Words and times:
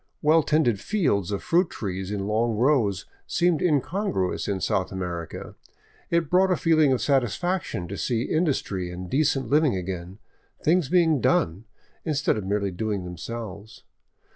Well 0.23 0.41
tended 0.41 0.79
fields 0.79 1.31
of 1.31 1.43
fruit 1.43 1.69
trees 1.69 2.09
in 2.09 2.25
long 2.25 2.55
rows 2.55 3.05
seemed 3.27 3.61
incongruous 3.61 4.47
in 4.47 4.59
South 4.59 4.91
America; 4.91 5.53
it 6.09 6.27
brought 6.27 6.49
a 6.49 6.57
feeling 6.57 6.91
of 6.91 6.99
satisfaction 7.03 7.87
to 7.87 7.97
see 7.99 8.23
industry 8.23 8.89
and 8.89 9.11
decent 9.11 9.49
living 9.51 9.75
again, 9.75 10.17
things 10.63 10.89
being 10.89 11.21
done, 11.21 11.65
instead 12.03 12.35
of 12.35 12.45
merely 12.47 12.71
doing 12.71 13.03
themselves. 13.03 13.83